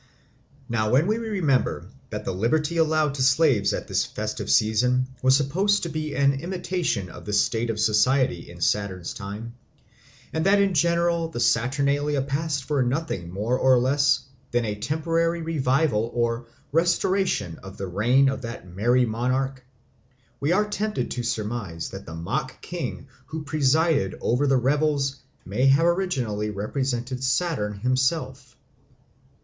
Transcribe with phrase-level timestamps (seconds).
[0.67, 5.37] Now, when we remember that the liberty allowed to slaves at this festive season was
[5.37, 9.53] supposed to be an imitation of the state of society in Saturn's time,
[10.33, 15.43] and that in general the Saturnalia passed for nothing more or less than a temporary
[15.43, 19.63] revival or restoration of the reign of that merry monarch,
[20.39, 25.67] we are tempted to surmise that the mock king who presided over the revels may
[25.67, 28.55] have originally represented Saturn himself.